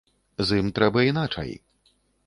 [0.51, 1.57] З ім трэба іначай.